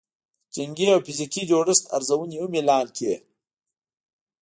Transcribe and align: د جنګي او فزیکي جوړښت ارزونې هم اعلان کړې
د 0.49 0.51
جنګي 0.55 0.87
او 0.93 0.99
فزیکي 1.05 1.41
جوړښت 1.51 1.85
ارزونې 1.95 2.37
هم 2.41 2.51
اعلان 2.57 2.87
کړې 2.97 3.15